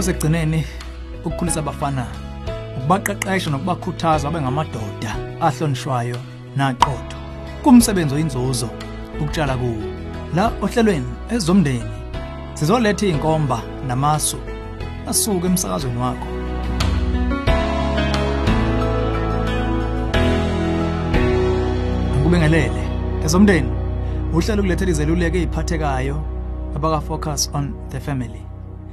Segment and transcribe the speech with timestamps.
[0.00, 0.64] kwasekugcineni
[1.24, 2.06] ukukhulisa abafana
[2.76, 6.16] ukubaqeqesha nokubakhuthaza babe ngamadoda ahlonishwayo
[6.56, 7.16] naqotho.
[7.62, 8.68] Kumsebenzi oyinzuzo
[9.20, 9.82] ukutshala kuwo.
[10.34, 11.92] La ohlelweni ezomndeni
[12.54, 14.38] sizoletha izinkomba namasu
[15.08, 16.28] asuka emsakazweni wakho.
[22.20, 22.82] Ngibingelele
[23.24, 23.70] ezomndeni
[24.32, 26.16] uhlelo kulethela izeluleko eziphathekayo
[26.76, 28.49] abaka focus on the family.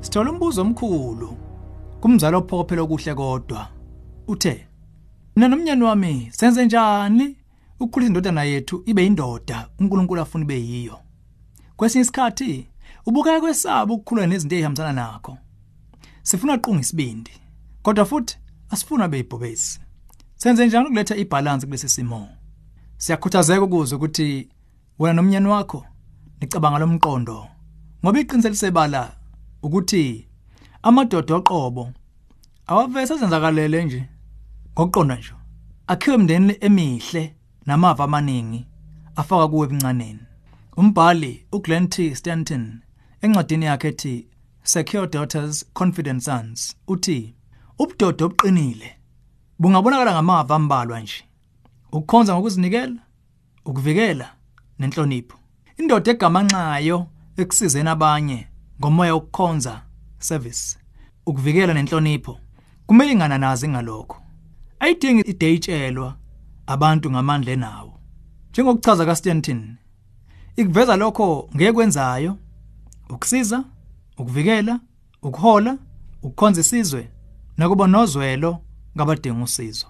[0.00, 1.36] Sithola umbuzo omkhulu.
[2.00, 3.68] Kumzali ophokophela okuhle kodwa.
[4.26, 4.66] Uthe
[5.36, 7.36] mina nomnyane wami senze njani
[7.80, 10.98] ukukhulisa indodana yethu ibe indoda uNkulunkulu afuna ibe yiyo?
[11.76, 12.68] Kwesinye isikhathi
[13.06, 15.38] ubukeka kwesaba ukukhulula nezinto ezihambisana nakho.
[16.22, 17.30] Sifuna qunga isibindi
[17.82, 18.38] kodwa futhi
[18.70, 19.80] asifuna beyibhobesi
[20.36, 22.28] Senze njani ukuletha ibalance kulesi simo?
[22.96, 24.48] Siyakhuthazeka ukuzwa ukuthi
[24.98, 25.86] wena nomnyane wakho
[26.40, 27.46] nicabanga lomqondo
[28.04, 29.19] ngoba iqiniso lisebala
[29.62, 30.28] ukuthi
[30.82, 31.92] amadoda oqobo
[32.66, 34.08] awavese azenzakalele nje
[34.72, 35.32] ngokuqonda nje.
[35.86, 37.34] Akhiwe emndeni emihle
[37.66, 38.66] namava amaningi
[39.16, 40.20] afaka kuwe ebuncaneni
[40.76, 42.14] umbhali uGlenn T.
[42.14, 42.80] Stanton
[43.22, 44.26] encwadini yakhe ethi
[44.62, 47.34] Secure Daughters Confident Sons uthi
[47.78, 48.90] ubudoda obuqinile
[49.58, 51.24] bungabonakala ngamava ambalwa nje.
[51.92, 53.00] Ukukhonza ngokuzinikela
[53.64, 54.28] ukuvikela
[54.78, 55.36] nenhlonipho.
[55.78, 57.06] Indoda egamanxayo
[57.36, 58.49] ekusizeni abanye
[58.80, 59.82] ngomoya wokukhonza
[60.18, 60.78] service
[61.26, 62.38] ukuvikela nenhlonipho
[62.86, 64.22] kumele ingana nazi ngalokho.
[64.80, 66.16] Ayidingi ideyitshelwa
[66.66, 68.00] abantu ngamandla enawo.
[68.50, 69.76] Njengokuchaza kaStanton
[70.56, 72.36] ikuveza lokho ngeke kwenzayo
[73.10, 73.64] ukusiza
[74.18, 74.80] ukuvikela
[75.22, 75.78] ukuhola
[76.22, 77.10] ukukhonza isizwe
[77.56, 78.58] nakuba nozwelo
[78.96, 79.86] ngabadinga usizo.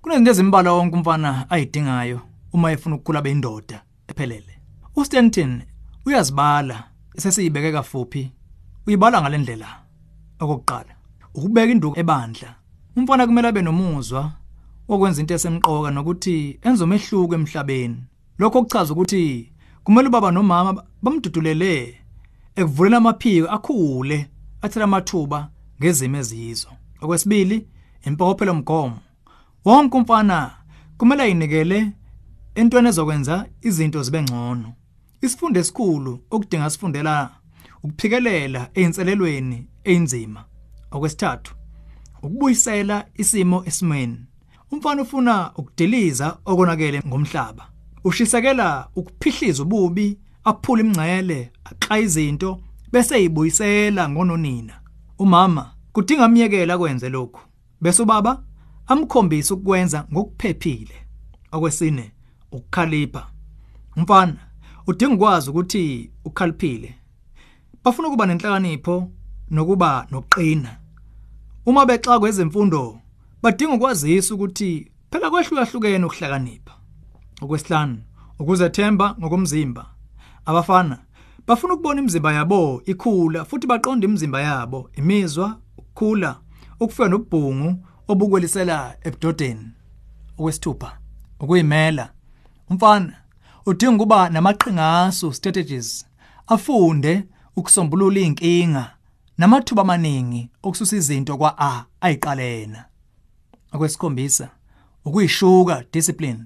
[0.00, 2.20] Kunezinto ezimbalwa wonke umfana ayidingayo
[2.52, 4.54] uma efuna ukukhula beyindoda ephelele.
[4.96, 5.62] uStanton
[6.06, 6.84] uyazibala
[7.16, 8.32] sesiyibeke kafuphi?
[8.86, 9.68] Uyibala ngalendlela.
[10.40, 10.94] Okokuqala
[11.34, 12.54] ukubeka induku ebandla.
[12.96, 14.32] Umfana kumele abe nomuzwa
[14.88, 18.04] wokwenza into esemqoka nokuthi enze umehluko emhlabeni.
[18.38, 19.52] Lokho kuchaza ukuthi
[19.84, 21.98] kumele ubaba nomama bamdudulele
[22.56, 24.30] ekuvuleni amaphiko akhule
[24.62, 25.50] athela amathuba
[25.80, 26.70] ngezimo eziyizo.
[27.02, 27.66] Okwesibili
[28.06, 28.98] impokophelo umgomo
[29.64, 30.50] wonke umfana
[30.98, 31.92] kumele ayinikele
[32.54, 34.68] entweni ezokwenza izinto zibe ngcono.
[35.24, 37.30] Isifundo esikhulu okudinga sifundela
[37.82, 40.44] ukuphikelela einselelweni einzima
[40.90, 41.54] okwesithathu
[42.22, 44.18] ukubuyisela isimo esimeni
[44.74, 47.70] umfana ufuna ukudiliza okonakele ngomhlaba.
[48.04, 52.60] Ushisekela ukuphihliza ububi aphula imngcele aqha izinto
[52.92, 54.80] bese eyibuyisela ngononina.
[55.18, 57.40] Umama kudinga amyekela kwenze lokhu.
[57.80, 58.42] Bese ubaba
[58.86, 60.94] amkhombisa ukwenza ngokuphephile.
[61.52, 62.12] Okwesine
[62.52, 63.26] ukukhalipha.
[63.96, 64.36] Umfana
[64.86, 66.94] udinga ukwazi ukuthi ukhaliphile.
[67.84, 69.10] Bafuna ukuba nenhlakanipho
[69.50, 70.76] nokuba nokuqina.
[71.66, 73.00] Uma bexa kwezemfundo
[73.42, 76.74] badinga ukwazisa ukuthi phela kwehlukahlukene ukuhlakanipha.
[77.42, 77.98] Okwesihlanu
[78.38, 79.86] ukuzethemba ngokomzimba.
[80.44, 80.98] Abafana
[81.46, 86.40] bafuna ukubona imizimba yabo ikhula futhi baqonde imizimba yabo imizwa ukukhula
[86.80, 89.70] ukufika nobhungu obukwelisela ebudodeni.
[90.38, 90.98] Okwesithupha
[91.40, 92.10] ukuyimela.
[92.70, 93.23] Umfana
[93.66, 96.06] udinga ukuba namaqhingasu strategies
[96.46, 97.24] afunde
[97.56, 98.96] ukusombulula inkinga
[99.38, 102.84] namathuba amaningi okususa izinto kwa a ayiqalena.
[103.72, 104.48] Okwesikhombisa
[105.04, 106.40] ukuyishuka discipline.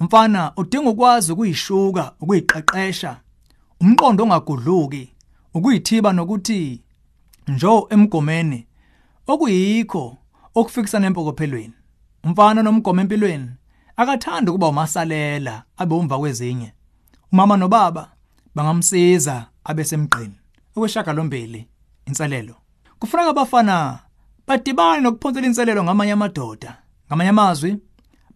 [0.00, 3.20] Umfana udinga ukwazi ukuyishuka ukuyiqeqesha
[3.80, 5.12] umqondo ongagudluki
[5.54, 6.82] ukuyithiba nokuthi
[7.48, 8.66] njo emgomeni
[9.26, 10.16] okuyikho
[10.54, 11.74] okufikisana empokophelweni
[12.24, 13.50] umfana nomgomo empilweni
[13.96, 16.72] akathanda ukuba umasalela abe umva kwezinye.
[17.32, 18.10] Umama nobaba
[18.54, 20.36] bangamsiza abe semgqini
[20.76, 21.68] okweshaka lombili
[22.06, 22.54] inselelo.
[22.98, 23.98] Kufuneka abafana
[24.46, 27.76] badibane nokuphonsela inselelo ngamanye amadoda ngamanye amazwi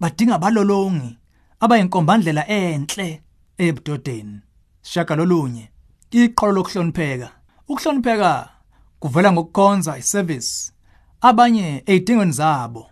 [0.00, 1.18] badinga balolongi
[1.60, 3.22] abayinkombandlela enhle
[3.58, 4.40] ebudodeni.
[4.82, 5.70] Shaka lolunye
[6.10, 7.30] iqholo lokuhlonipheka.
[7.68, 8.48] Ukuhlonipheka
[9.00, 10.72] kuvela ngokukhonza iservice
[11.20, 12.89] abanye ezidingweni zabo.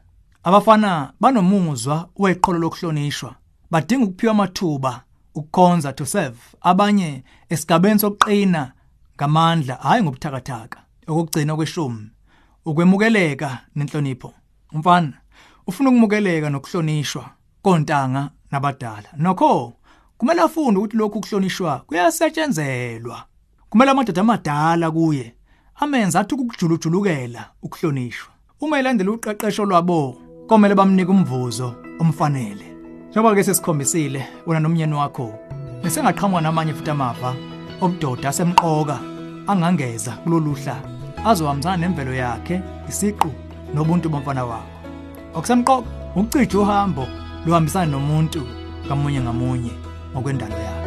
[0.49, 3.35] Abafana banomuzwa weqholo lokuhlonishwa.
[3.71, 5.03] Badinga ukuphiwa amathuba
[5.35, 8.73] ukukhonza to serve abanye esigabeni sokuqina
[9.17, 10.79] ngamandla hayi ngobuthakathaka.
[11.07, 12.11] Okugcina kweshumi
[12.65, 14.33] ukwemukeleka nenhlonipho.
[14.73, 15.13] Umfana
[15.67, 17.31] ufuna ukumukeleka nokuhlonishwa
[17.63, 19.09] kontanga nabadala.
[19.17, 19.73] Nokho
[20.19, 23.25] kumele afunde ukuthi lokhu kuhlonishwa kuyasetshenzelwa.
[23.71, 25.35] Kumele amadoda amadala kuye
[25.75, 28.29] amenza athi ukujulujulukela ukuhlonishwa.
[28.61, 32.65] Uma elandela uqeqesho lwabo komele bamnike umvuzo omfanele.
[33.11, 35.35] Njengoba ke sesikhombisile wena nomnyeni wakho
[35.83, 37.35] bese ngaqhamuka namanye futhi amava
[37.81, 38.99] obudoda asemqoka
[39.47, 40.77] angangeza kuloluhla
[41.25, 43.31] azohambisana nemvelo yakhe isiqu
[43.75, 44.79] nobuntu bomfana wakho.
[45.35, 47.05] Okusemqoka ukucija uhambo
[47.47, 48.41] luhambisana nomuntu
[48.87, 49.73] ngamunye ngamunye
[50.13, 50.78] ngokwendalo yakhe.